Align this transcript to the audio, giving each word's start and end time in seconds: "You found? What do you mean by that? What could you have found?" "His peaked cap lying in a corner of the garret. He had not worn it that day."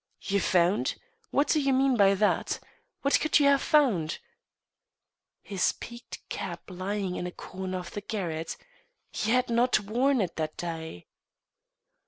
"You 0.23 0.39
found? 0.39 0.95
What 1.29 1.47
do 1.49 1.61
you 1.61 1.71
mean 1.73 1.95
by 1.95 2.15
that? 2.15 2.59
What 3.03 3.19
could 3.19 3.39
you 3.39 3.45
have 3.49 3.61
found?" 3.61 4.17
"His 5.43 5.73
peaked 5.73 6.27
cap 6.27 6.63
lying 6.71 7.17
in 7.17 7.27
a 7.27 7.31
corner 7.31 7.77
of 7.77 7.91
the 7.91 8.01
garret. 8.01 8.57
He 9.11 9.29
had 9.29 9.51
not 9.51 9.79
worn 9.81 10.19
it 10.19 10.37
that 10.37 10.57
day." 10.57 11.05